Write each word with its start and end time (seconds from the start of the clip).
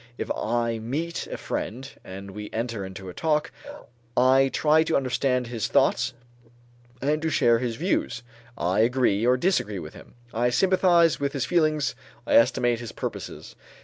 If 0.17 0.31
I 0.31 0.79
meet 0.79 1.27
a 1.27 1.37
friend 1.37 1.87
and 2.03 2.31
we 2.31 2.49
enter 2.51 2.83
into 2.83 3.07
a 3.07 3.13
talk, 3.13 3.51
I 4.17 4.49
try 4.51 4.81
to 4.85 4.95
understand 4.97 5.45
his 5.45 5.67
thoughts 5.67 6.15
and 7.03 7.21
to 7.21 7.29
share 7.29 7.59
his 7.59 7.75
views. 7.75 8.23
I 8.57 8.79
agree 8.79 9.27
or 9.27 9.37
disagree 9.37 9.77
with 9.77 9.93
him; 9.93 10.15
I 10.33 10.49
sympathize 10.49 11.19
with 11.19 11.33
his 11.33 11.45
feelings, 11.45 11.93
I 12.25 12.33
estimate 12.33 12.79
his 12.79 12.91
purposes. 12.91 13.55